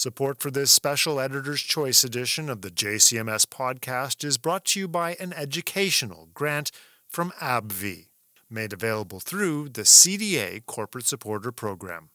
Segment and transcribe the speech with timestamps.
[0.00, 4.88] Support for this special Editor's Choice edition of the JCMS podcast is brought to you
[4.88, 6.70] by an educational grant
[7.06, 8.06] from AbbVie,
[8.48, 12.08] made available through the CDA Corporate Supporter Program.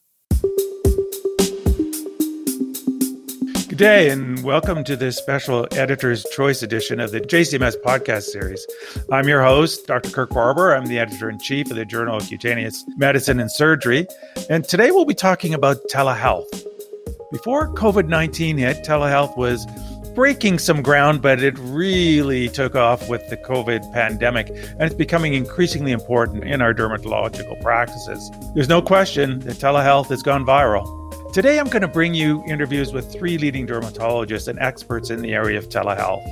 [3.68, 8.66] Good day, and welcome to this special Editor's Choice edition of the JCMS podcast series.
[9.12, 10.10] I'm your host, Dr.
[10.10, 10.74] Kirk Barber.
[10.74, 14.08] I'm the editor in chief of the Journal of Cutaneous Medicine and Surgery.
[14.50, 16.66] And today we'll be talking about telehealth.
[17.32, 19.66] Before COVID 19 hit, telehealth was
[20.14, 25.34] breaking some ground, but it really took off with the COVID pandemic, and it's becoming
[25.34, 28.30] increasingly important in our dermatological practices.
[28.54, 30.86] There's no question that telehealth has gone viral.
[31.32, 35.34] Today, I'm going to bring you interviews with three leading dermatologists and experts in the
[35.34, 36.24] area of telehealth.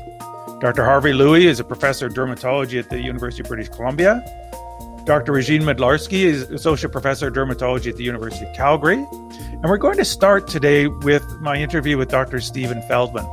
[0.60, 0.84] Dr.
[0.84, 4.24] Harvey Lui is a professor of dermatology at the University of British Columbia.
[5.04, 5.32] Dr.
[5.32, 9.04] Regine Mydlarski is associate professor of dermatology at the University of Calgary.
[9.64, 12.38] And we're going to start today with my interview with Dr.
[12.38, 13.24] Steven Feldman.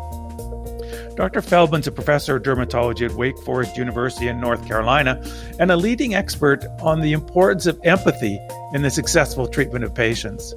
[1.17, 1.41] Dr.
[1.41, 5.21] Feldman's a professor of dermatology at Wake Forest University in North Carolina
[5.59, 8.39] and a leading expert on the importance of empathy
[8.73, 10.55] in the successful treatment of patients.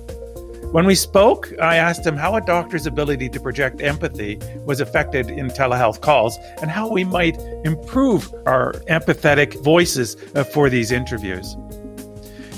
[0.71, 5.29] When we spoke, I asked him how a doctor's ability to project empathy was affected
[5.29, 11.57] in telehealth calls and how we might improve our empathetic voices uh, for these interviews.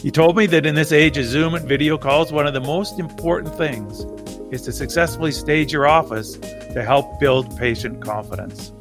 [0.02, 2.61] He told me that in this age of Zoom and video calls, one of the
[2.61, 4.05] most important things
[4.53, 8.72] is to successfully stage your office to help build patient confidence.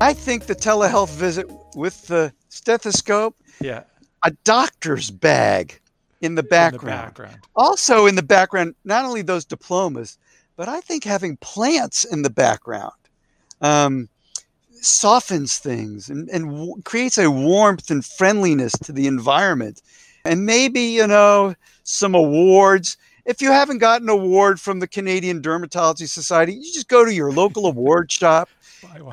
[0.00, 3.84] I think the telehealth visit with the stethoscope, yeah,
[4.24, 5.80] a doctor's bag
[6.20, 6.82] in the background.
[6.82, 7.36] In the background.
[7.54, 10.18] Also in the background, not only those diplomas,
[10.56, 12.94] but I think having plants in the background
[13.60, 14.08] um,
[14.72, 19.82] softens things and, and w- creates a warmth and friendliness to the environment
[20.26, 22.96] and maybe, you know, some awards.
[23.24, 27.12] If you haven't gotten an award from the Canadian Dermatology Society, you just go to
[27.12, 28.48] your local award shop,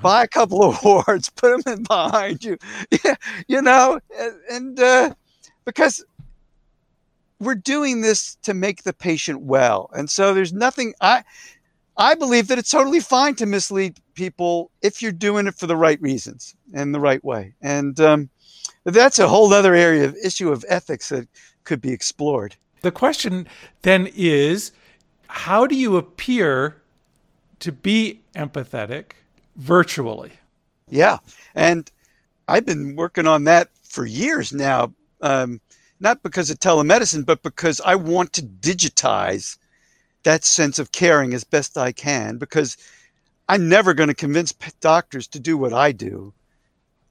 [0.02, 2.58] buy a couple of awards, put them in behind you.
[3.04, 3.16] Yeah,
[3.48, 4.00] you know,
[4.50, 5.14] and uh,
[5.66, 6.04] because
[7.40, 9.90] we're doing this to make the patient well.
[9.94, 11.24] And so there's nothing I
[11.98, 15.76] I believe that it's totally fine to mislead people if you're doing it for the
[15.76, 17.54] right reasons and the right way.
[17.62, 18.30] And um,
[18.86, 21.28] that's a whole other area of issue of ethics that
[21.64, 22.56] could be explored.
[22.82, 23.48] The question
[23.82, 24.72] then is
[25.28, 26.82] how do you appear
[27.60, 29.14] to be empathetic
[29.56, 30.34] virtually?
[30.90, 31.20] Yeah.
[31.56, 31.90] And
[32.48, 35.62] I've been working on that for years now, um,
[36.00, 39.58] not because of telemedicine, but because I want to digitize
[40.24, 42.78] that sense of caring as best I can because
[43.48, 46.34] I'm never going to convince doctors to do what I do.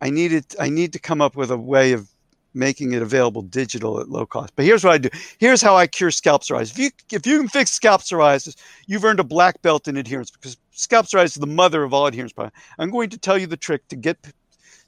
[0.03, 2.11] I needed I need to come up with a way of
[2.55, 4.53] making it available digital at low cost.
[4.57, 5.09] But here's what I do.
[5.39, 6.73] Here's how I cure scalp psoriasis.
[6.73, 10.31] If you if you can fix scalp psoriasis, you've earned a black belt in adherence
[10.33, 12.35] because scalp psoriasis is the mother of all adherence.
[12.79, 14.19] I'm going to tell you the trick to get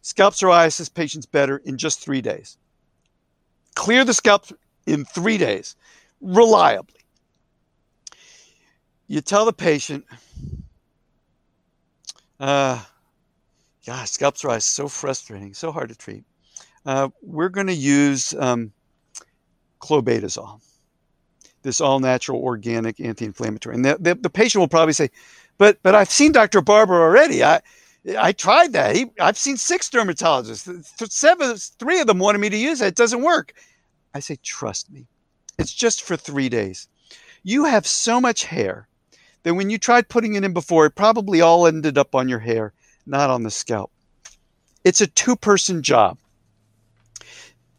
[0.03, 2.59] scalp psoriasis patients better in just three days.
[3.77, 4.47] Clear the scalp
[4.85, 5.77] in three days,
[6.21, 7.01] reliably.
[9.07, 10.05] You tell the patient,
[12.41, 12.83] uh,
[13.87, 16.25] gosh, scalp psoriasis is so frustrating, so hard to treat.
[16.87, 18.73] Uh, we're going to use um,
[19.81, 20.61] clobetasol,
[21.63, 23.75] this all natural organic anti inflammatory.
[23.75, 25.11] And the, the, the, patient will probably say,
[25.57, 26.61] but, but I've seen Dr.
[26.61, 27.43] Barber already.
[27.43, 27.61] I,
[28.19, 28.97] I tried that.
[28.97, 31.11] He, I've seen six dermatologists.
[31.11, 32.89] Seven, three of them wanted me to use it.
[32.89, 33.55] It doesn't work.
[34.13, 35.07] I say, trust me.
[35.59, 36.89] It's just for three days.
[37.43, 38.89] You have so much hair
[39.43, 42.39] that when you tried putting it in before, it probably all ended up on your
[42.39, 42.73] hair
[43.07, 43.91] not on the scalp.
[44.85, 46.19] It's a two person job.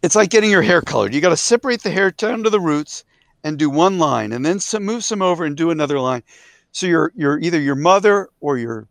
[0.02, 1.14] It's like getting your hair colored.
[1.14, 3.04] You got to separate the hair down to the roots
[3.44, 6.24] and do one line and then some, move some over and do another line.
[6.72, 8.88] So you're, you're either your mother or your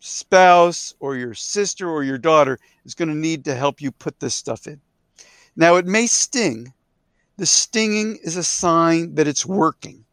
[0.00, 4.18] spouse or your sister or your daughter is going to need to help you put
[4.18, 4.80] this stuff in.
[5.54, 6.72] Now, it may sting.
[7.36, 10.04] The stinging is a sign that it's working.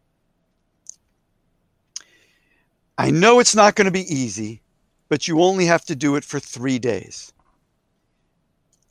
[2.97, 4.61] I know it's not going to be easy,
[5.09, 7.33] but you only have to do it for three days.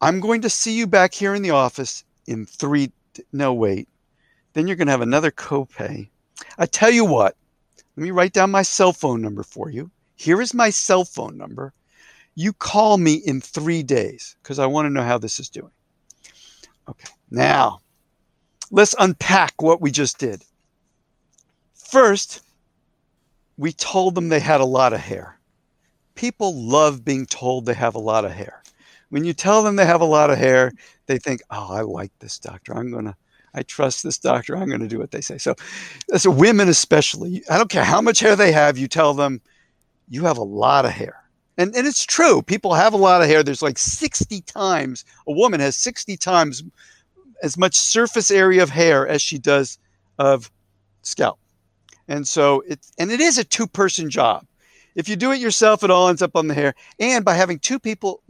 [0.00, 2.92] I'm going to see you back here in the office in three.
[3.32, 3.88] No, wait.
[4.52, 6.08] Then you're going to have another copay.
[6.58, 7.36] I tell you what,
[7.96, 9.90] let me write down my cell phone number for you.
[10.14, 11.72] Here is my cell phone number.
[12.34, 15.72] You call me in three days because I want to know how this is doing.
[16.88, 17.80] Okay, now
[18.70, 20.44] let's unpack what we just did.
[21.74, 22.42] First,
[23.56, 25.37] we told them they had a lot of hair
[26.18, 28.60] people love being told they have a lot of hair.
[29.10, 30.72] When you tell them they have a lot of hair,
[31.06, 32.76] they think, "Oh, I like this doctor.
[32.76, 33.16] I'm gonna,
[33.54, 34.56] I trust this doctor.
[34.56, 35.38] I'm going to do what they say.
[35.38, 35.54] So,
[36.16, 38.76] so women especially, I don't care how much hair they have.
[38.76, 39.40] You tell them
[40.08, 41.22] you have a lot of hair,
[41.56, 42.42] and and it's true.
[42.42, 43.44] People have a lot of hair.
[43.44, 46.64] There's like 60 times a woman has 60 times
[47.44, 49.78] as much surface area of hair as she does
[50.18, 50.50] of
[51.02, 51.38] scalp,
[52.08, 54.44] and so it and it is a two person job.
[54.98, 56.74] If you do it yourself, it all ends up on the hair.
[56.98, 58.20] And by having two people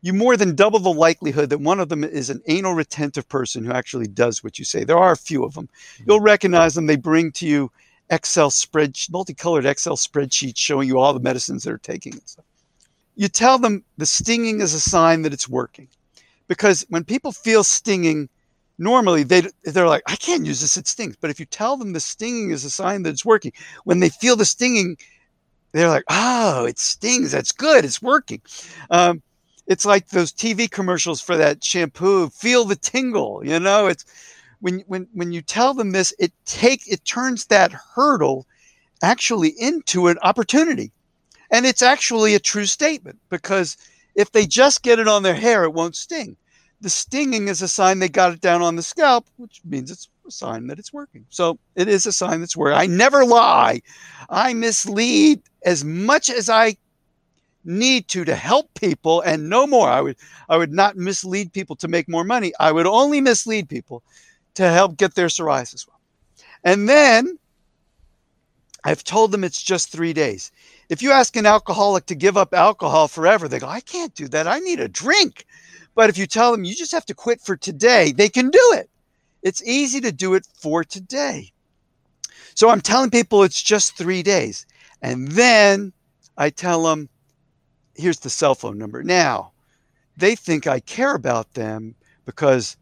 [0.00, 3.64] you more than double the likelihood that one of them is an anal retentive person
[3.64, 4.82] who actually does what you say.
[4.82, 5.68] There are a few of them.
[5.68, 6.04] Mm-hmm.
[6.08, 6.86] You'll recognize them.
[6.86, 7.70] They bring to you
[8.10, 12.44] Excel spreadsheet, multicolored Excel spreadsheets showing you all the medicines they're taking and stuff.
[13.14, 15.88] You tell them the stinging is a sign that it's working.
[16.48, 18.28] Because when people feel stinging,
[18.78, 21.16] normally they they're like, I can't use this, it stings.
[21.20, 23.52] But if you tell them the stinging is a sign that it's working,
[23.84, 24.96] when they feel the stinging,
[25.72, 27.32] they're like, oh, it stings.
[27.32, 27.84] That's good.
[27.84, 28.42] It's working.
[28.90, 29.22] Um,
[29.66, 32.28] it's like those TV commercials for that shampoo.
[32.28, 33.86] Feel the tingle, you know.
[33.86, 34.04] It's
[34.60, 38.46] when when when you tell them this, it take it turns that hurdle
[39.02, 40.92] actually into an opportunity,
[41.50, 43.76] and it's actually a true statement because
[44.14, 46.36] if they just get it on their hair, it won't sting.
[46.80, 50.08] The stinging is a sign they got it down on the scalp, which means it's
[50.26, 51.26] a sign that it's working.
[51.28, 52.78] So it is a sign that's working.
[52.78, 53.82] I never lie.
[54.30, 56.76] I mislead as much as I
[57.64, 59.88] need to to help people and no more.
[59.88, 60.16] I would
[60.48, 62.52] i would not mislead people to make more money.
[62.58, 64.02] I would only mislead people
[64.54, 66.00] to help get their psoriasis well.
[66.64, 67.38] And then
[68.84, 70.50] i've told them it's just three days.
[70.88, 74.28] If you ask an alcoholic to give up alcohol forever they go i can't do
[74.28, 74.46] that.
[74.46, 75.46] I need a drink.
[75.94, 78.72] But if you tell them you just have to quit for today they can do
[78.74, 78.90] it
[79.42, 81.50] it's easy to do it for today
[82.54, 84.66] so i'm telling people it's just three days
[85.02, 85.92] and then
[86.36, 87.08] i tell them
[87.94, 89.02] here's the cell phone number.
[89.02, 89.52] Now,
[90.16, 91.94] they think I care about them
[92.24, 92.76] because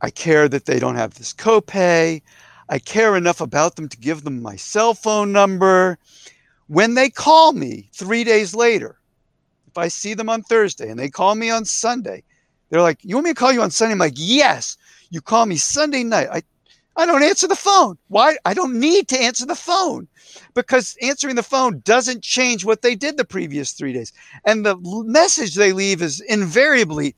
[0.00, 2.22] I care that they don't have this copay.
[2.68, 5.98] I care enough about them to give them my cell phone number.
[6.66, 8.98] When they call me three days later,
[9.66, 12.22] if I see them on Thursday and they call me on Sunday,
[12.70, 13.92] they're like, You want me to call you on Sunday?
[13.92, 14.76] I'm like, Yes.
[15.10, 16.28] You call me Sunday night.
[16.30, 16.42] I
[16.96, 17.98] I don't answer the phone.
[18.08, 18.36] Why?
[18.44, 20.06] I don't need to answer the phone
[20.54, 24.12] because answering the phone doesn't change what they did the previous three days.
[24.44, 27.16] And the message they leave is invariably,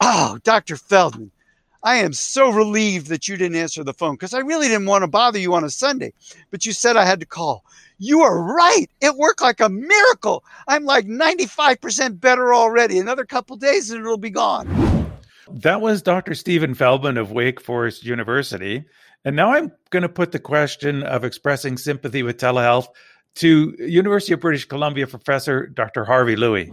[0.00, 0.76] Oh, Dr.
[0.76, 1.32] Feldman,
[1.82, 5.02] I am so relieved that you didn't answer the phone because I really didn't want
[5.02, 6.12] to bother you on a Sunday,
[6.50, 7.64] but you said I had to call.
[7.98, 8.86] You are right.
[9.00, 10.44] It worked like a miracle.
[10.68, 12.98] I'm like 95% better already.
[12.98, 14.95] Another couple days and it'll be gone.
[15.48, 16.34] That was Dr.
[16.34, 18.84] Steven Feldman of Wake Forest University.
[19.24, 22.88] And now I'm going to put the question of expressing sympathy with telehealth
[23.36, 26.04] to University of British Columbia professor Dr.
[26.04, 26.72] Harvey Lui.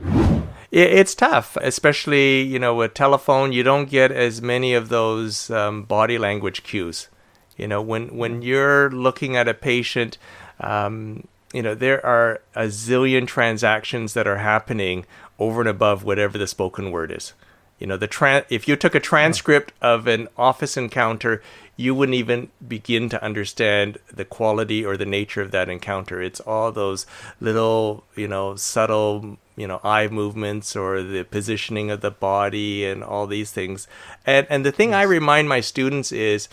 [0.72, 3.54] It's tough, especially you know with telephone.
[3.54, 7.10] You don't get as many of those um, body language cues.
[7.58, 10.18] You know when when you're looking at a patient,
[10.60, 15.06] um, you know there are a zillion transactions that are happening
[15.38, 17.34] over and above whatever the spoken word is.
[17.84, 21.44] You know the tra- if you took a transcript of an office encounter,
[21.76, 26.22] you wouldn't even begin to understand the quality or the nature of that encounter.
[26.22, 27.06] It's all those
[27.42, 33.04] little, you know, subtle, you know, eye movements or the positioning of the body and
[33.04, 33.86] all these things.
[34.26, 35.00] And and the thing yes.
[35.00, 36.48] I remind my students is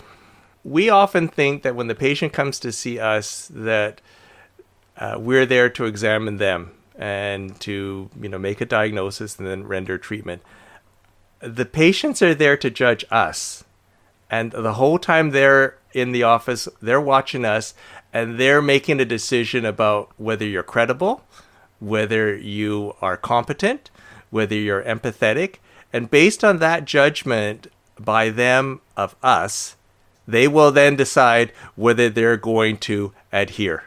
[0.65, 4.01] we often think that when the patient comes to see us that
[4.97, 9.63] uh, we're there to examine them and to you know make a diagnosis and then
[9.63, 10.43] render treatment.
[11.41, 13.65] The patients are there to judge us
[14.31, 17.75] and the whole time they're in the office, they're watching us
[18.13, 21.25] and they're making a decision about whether you're credible,
[21.81, 23.91] whether you are competent,
[24.31, 25.57] whether you're empathetic.
[25.93, 27.67] And based on that judgment
[27.99, 29.77] by them of us,
[30.29, 33.85] they will then decide whether they're going to adhere.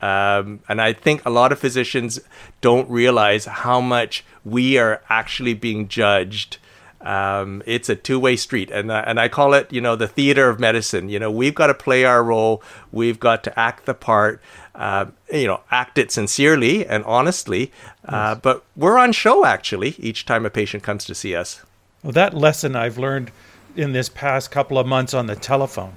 [0.00, 2.20] Um, and I think a lot of physicians
[2.60, 6.58] don't realize how much we are actually being judged
[7.00, 10.48] um, it's a two-way street and, uh, and i call it you know the theater
[10.48, 11.08] of medicine.
[11.08, 12.62] You know we've got to play our role.
[12.92, 14.40] We've got to act the part
[14.74, 17.72] uh, you know act it sincerely and honestly.
[18.04, 18.40] Uh, yes.
[18.42, 21.62] but we're on show actually each time a patient comes to see us.
[22.02, 23.30] Well that lesson i've learned
[23.76, 25.94] in this past couple of months on the telephone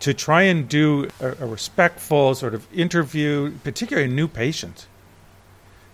[0.00, 4.86] to try and do a, a respectful sort of interview particularly new patients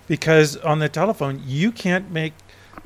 [0.09, 2.33] because on the telephone you can't make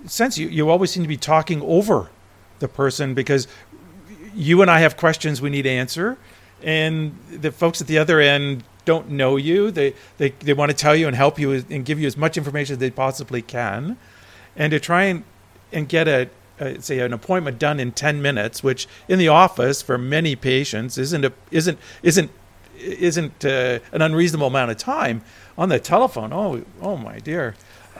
[0.07, 2.11] sense you, you always seem to be talking over
[2.59, 3.47] the person because
[4.35, 6.19] you and I have questions we need to answer,
[6.63, 9.71] and the folks at the other end don't know you.
[9.71, 12.37] They they, they want to tell you and help you and give you as much
[12.37, 13.97] information as they possibly can,
[14.57, 15.25] and to try and
[15.73, 16.29] and get a
[16.61, 20.97] uh, say an appointment done in 10 minutes which in the office for many patients
[20.97, 22.31] isn't a, isn't isn't
[22.79, 25.23] isn't uh, an unreasonable amount of time.
[25.59, 27.55] On the telephone oh oh my dear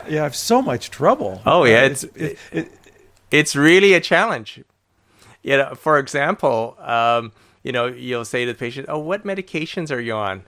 [0.09, 1.41] yeah i have so much trouble.
[1.47, 2.73] Oh yeah Uh, it's it, it,
[3.31, 4.63] it's really a challenge.
[5.43, 7.33] You know for example um,
[7.63, 10.45] you know you'll say to the patient oh what medications are you on?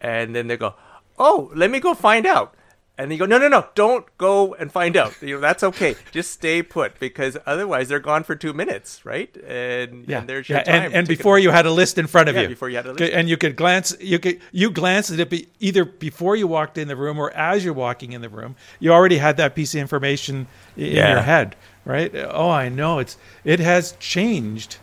[0.00, 0.74] And then they go
[1.18, 2.54] oh let me go find out
[2.98, 5.96] and you go no no no don't go and find out you know that's okay
[6.10, 10.48] just stay put because otherwise they're gone for two minutes right and, yeah, and there's
[10.48, 10.56] yeah.
[10.56, 12.68] your time and, and before you had a list in front of Yeah, you before
[12.68, 13.12] you had a list.
[13.12, 16.76] and you could glance you could you glanced at it be, either before you walked
[16.76, 19.74] in the room or as you're walking in the room you already had that piece
[19.74, 20.46] of information
[20.76, 21.12] in Yeah.
[21.12, 24.76] your head right oh i know it's it has changed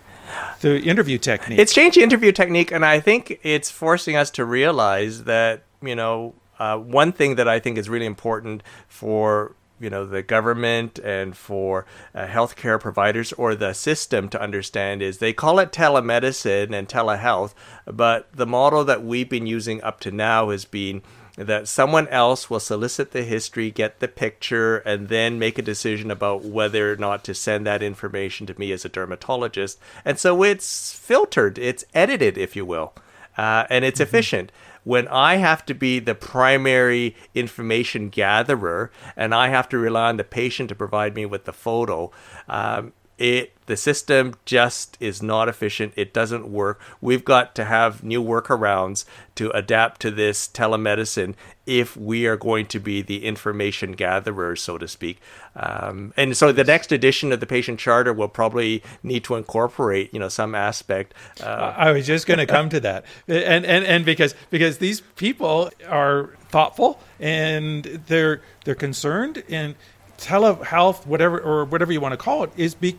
[0.61, 4.45] the interview technique It's changed the interview technique, and I think it's forcing us to
[4.45, 9.89] realize that you know uh, one thing that I think is really important for you
[9.89, 15.33] know the government and for uh, healthcare providers or the system to understand is they
[15.33, 17.53] call it telemedicine and telehealth,
[17.85, 21.01] but the model that we've been using up to now has been
[21.39, 26.11] that someone else will solicit the history, get the picture, and then make a decision
[26.11, 29.79] about whether or not to send that information to me as a dermatologist.
[30.03, 32.93] And so it's filtered, it's edited, if you will,
[33.37, 34.51] uh, and it's efficient.
[34.89, 40.17] When I have to be the primary information gatherer and I have to rely on
[40.17, 42.09] the patient to provide me with the photo,
[42.47, 45.93] um, it the system just is not efficient.
[45.95, 46.81] It doesn't work.
[47.01, 51.35] We've got to have new workarounds to adapt to this telemedicine
[51.67, 55.19] if we are going to be the information gatherers so to speak.
[55.55, 60.11] Um, and so the next edition of the patient charter will probably need to incorporate
[60.11, 63.85] you know some aspect uh, I was just going to come to that, and and
[63.85, 69.75] and because because these people are thoughtful and they're they're concerned, and
[70.17, 72.97] telehealth, whatever or whatever you want to call it, is be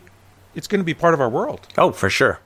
[0.55, 1.67] it's going to be part of our world.
[1.77, 2.39] oh for sure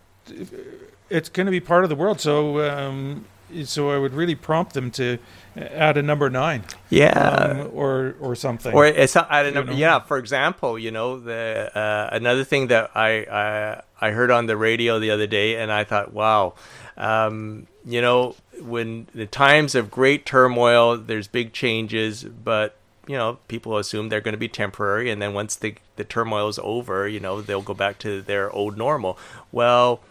[1.10, 2.20] It's going to be part of the world.
[2.20, 3.26] So um,
[3.64, 5.18] so I would really prompt them to
[5.56, 8.74] add a number nine, yeah um, or or something.
[8.74, 9.74] or it's I don't know, know?
[9.74, 14.48] yeah for example you know the uh, another thing that I, I I heard on
[14.48, 16.56] the radio the other day and I thought wow
[16.98, 22.76] um, you know when the times of great turmoil there's big changes but
[23.08, 26.48] you know people assume they're going to be temporary and then once the the turmoil
[26.48, 29.18] is over you know they'll go back to their old normal
[29.52, 30.02] well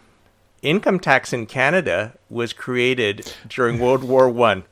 [0.65, 4.63] income tax in Canada was created during World War One,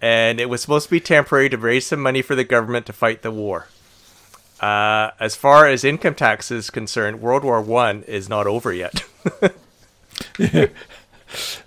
[0.00, 2.92] and it was supposed to be temporary to raise some money for the government to
[2.92, 3.68] fight the war.
[4.60, 9.04] Uh, as far as income tax is concerned, World War One is not over yet.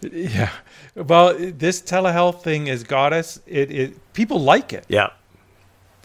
[0.01, 0.51] yeah.
[0.95, 3.39] Well, this telehealth thing has got us.
[3.47, 4.85] It, it people like it.
[4.87, 5.09] yeah,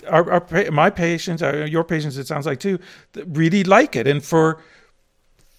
[0.08, 2.78] our, our my patients, your patients, it sounds like too,
[3.26, 4.06] really like it.
[4.06, 4.60] And for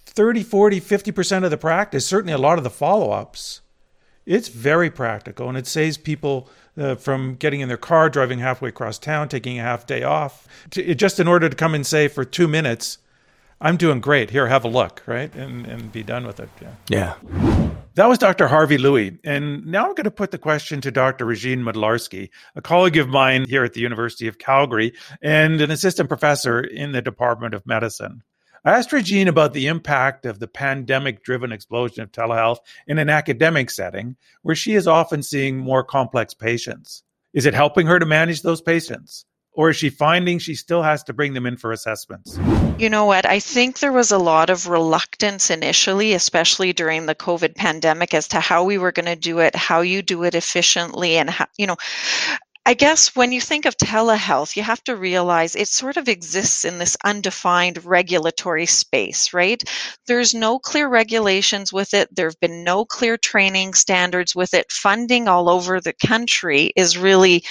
[0.06, 3.62] 30, 40, 50% of the practice, certainly a lot of the follow ups,
[4.26, 8.70] it's very practical and it saves people uh, from getting in their car, driving halfway
[8.70, 12.08] across town, taking a half day off, to, just in order to come and say
[12.08, 12.98] for two minutes,
[13.60, 14.32] I'm doing great.
[14.32, 15.34] Here, have a look, right?
[15.36, 16.50] And, and be done with it.
[16.90, 17.16] Yeah.
[17.24, 17.70] yeah.
[17.96, 18.48] That was Dr.
[18.48, 19.20] Harvey Lui.
[19.26, 21.26] And now I'm going to put the question to Dr.
[21.26, 26.08] Regine Mydlarski, a colleague of mine here at the University of Calgary and an assistant
[26.08, 28.24] professor in the Department of Medicine.
[28.64, 33.10] I asked Regine about the impact of the pandemic driven explosion of telehealth in an
[33.10, 37.04] academic setting where she is often seeing more complex patients.
[37.34, 39.26] Is it helping her to manage those patients?
[39.54, 42.40] Or is she finding she still has to bring them in for assessments?
[42.78, 43.26] You know what?
[43.26, 48.30] I think there was a lot of reluctance initially, especially during the COVID pandemic, as
[48.30, 51.48] to how we were going to do it, how you do it efficiently, and how,
[51.58, 51.76] you know,
[52.64, 56.64] I guess when you think of telehealth, you have to realize it sort of exists
[56.64, 59.64] in this undefined regulatory space, right?
[60.06, 62.16] There's no clear regulations with it.
[62.16, 64.72] There have been no clear training standards with it.
[64.72, 67.44] Funding all over the country is really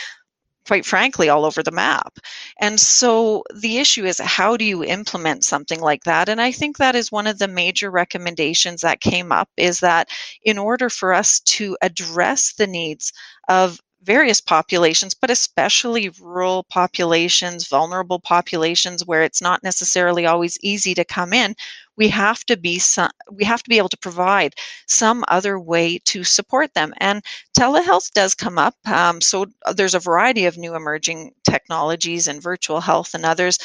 [0.67, 2.19] quite frankly, all over the map.
[2.61, 6.29] And so the issue is how do you implement something like that?
[6.29, 10.09] And I think that is one of the major recommendations that came up is that
[10.45, 13.12] in order for us to address the needs
[13.49, 20.95] of various populations, but especially rural populations, vulnerable populations where it's not necessarily always easy
[20.95, 21.54] to come in,
[21.97, 24.54] we have to be some, we have to be able to provide
[24.87, 26.95] some other way to support them.
[26.99, 27.23] And
[27.59, 28.75] telehealth does come up.
[28.87, 33.59] Um, so there's a variety of new emerging technologies and virtual health and others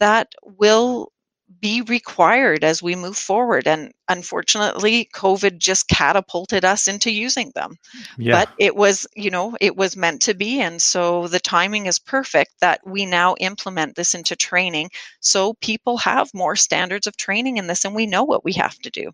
[0.00, 1.12] that will
[1.60, 3.66] be required as we move forward.
[3.66, 7.76] And unfortunately, COVID just catapulted us into using them.
[8.16, 8.32] Yeah.
[8.32, 10.60] But it was, you know, it was meant to be.
[10.60, 14.90] And so the timing is perfect that we now implement this into training
[15.20, 18.78] so people have more standards of training in this and we know what we have
[18.80, 19.10] to do.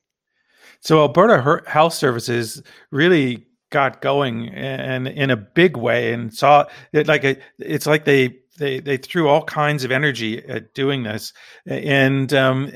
[0.81, 7.09] So Alberta Health Services really got going and in a big way and saw it
[7.09, 11.33] like a, it's like they they they threw all kinds of energy at doing this,
[11.67, 12.71] and um,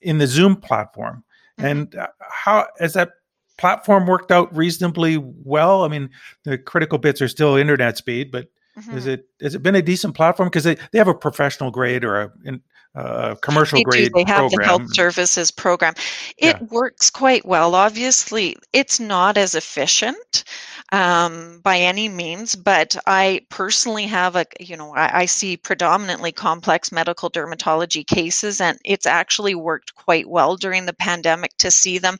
[0.00, 1.24] in the Zoom platform.
[1.58, 1.66] Mm-hmm.
[1.66, 3.10] And uh, how has that
[3.58, 5.84] platform worked out reasonably well?
[5.84, 6.10] I mean,
[6.44, 8.48] the critical bits are still internet speed, but
[8.78, 8.96] mm-hmm.
[8.96, 12.04] is it has it been a decent platform because they, they have a professional grade
[12.04, 12.32] or a
[12.94, 14.12] uh, commercial they grade.
[14.12, 14.24] Do.
[14.24, 14.58] They have program.
[14.58, 15.94] the health services program.
[16.38, 16.66] It yeah.
[16.70, 17.74] works quite well.
[17.74, 20.44] Obviously, it's not as efficient
[20.94, 26.30] um, by any means, but I personally have a, you know, I, I see predominantly
[26.30, 31.98] complex medical dermatology cases, and it's actually worked quite well during the pandemic to see
[31.98, 32.16] them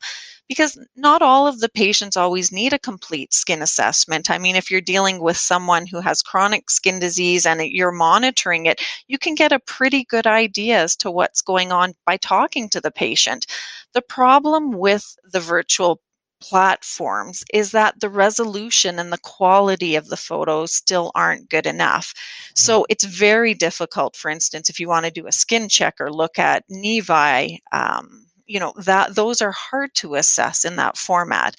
[0.49, 4.29] because not all of the patients always need a complete skin assessment.
[4.29, 8.65] I mean, if you're dealing with someone who has chronic skin disease and you're monitoring
[8.65, 12.67] it, you can get a pretty good idea as to what's going on by talking
[12.71, 13.45] to the patient.
[13.93, 16.01] The problem with the virtual
[16.49, 22.13] platforms is that the resolution and the quality of the photos still aren't good enough.
[22.55, 22.91] So mm-hmm.
[22.91, 26.37] it's very difficult, for instance, if you want to do a skin check or look
[26.37, 31.55] at nevi, um, you know, that those are hard to assess in that format.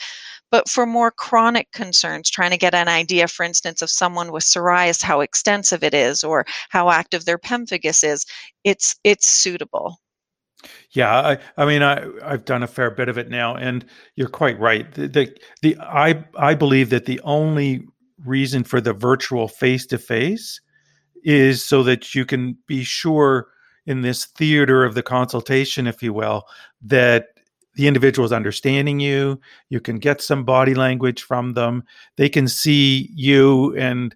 [0.53, 4.45] But for more chronic concerns, trying to get an idea, for instance, of someone with
[4.45, 8.25] psoriasis, how extensive it is or how active their pemphigus is,
[8.63, 9.99] it's it's suitable.
[10.93, 14.29] Yeah, I, I mean, I, I've done a fair bit of it now, and you're
[14.29, 14.93] quite right.
[14.95, 17.87] The, the, the I, I believe that the only
[18.25, 20.61] reason for the virtual face to face
[21.25, 23.49] is so that you can be sure
[23.87, 26.45] in this theater of the consultation, if you will,
[26.83, 27.29] that
[27.75, 29.39] the individual is understanding you.
[29.69, 31.85] You can get some body language from them.
[32.17, 34.15] They can see you, and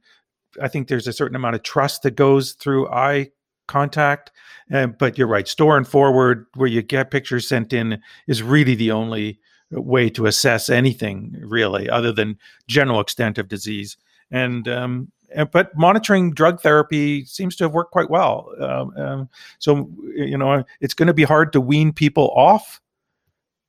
[0.62, 3.30] I think there's a certain amount of trust that goes through eye
[3.70, 4.30] contact.
[4.72, 8.74] Uh, but you're right, store and forward, where you get pictures sent in, is really
[8.74, 13.96] the only way to assess anything, really, other than general extent of disease.
[14.30, 15.12] And um,
[15.52, 18.52] but monitoring drug therapy seems to have worked quite well.
[18.60, 22.80] Um, um, so you know, it's going to be hard to wean people off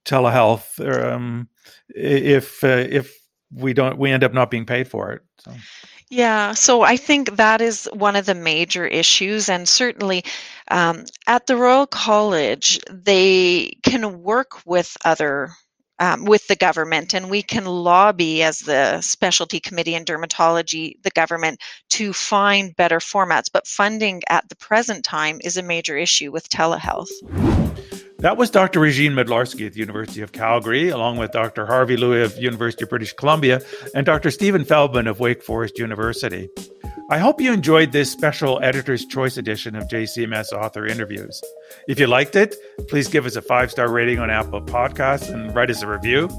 [0.06, 1.48] telehealth um,
[1.90, 3.21] if uh, if
[3.54, 5.22] we don't we end up not being paid for it.
[5.40, 5.54] So.
[6.10, 10.26] Yeah, so I think that is one of the major issues, and certainly
[10.70, 15.52] um, at the Royal College, they can work with other
[16.00, 21.12] um, with the government, and we can lobby as the specialty committee in dermatology, the
[21.12, 21.62] government,
[21.92, 23.50] to find better formats.
[23.54, 27.12] But funding at the present time is a major issue with telehealth.
[28.22, 28.80] That was Dr.
[28.80, 31.66] Regine Mydlarski at the University of Calgary, along with Dr.
[31.66, 33.62] Harvey Lui of University of British Columbia
[33.96, 34.30] and Dr.
[34.30, 36.48] Steven Feldman of Wake Forest University.
[37.10, 41.42] I hope you enjoyed this special Editor's Choice edition of JCMS author interviews.
[41.88, 42.56] If you liked it,
[42.88, 46.30] please give us a five star rating on Apple Podcasts and write us a review.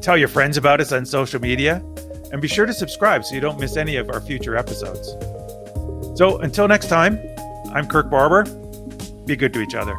[0.00, 1.82] Tell your friends about us on social media,
[2.30, 5.08] and be sure to subscribe so you don't miss any of our future episodes.
[6.16, 7.18] So until next time,
[7.74, 8.44] I'm Kirk Barber.
[9.26, 9.96] Be good to each other.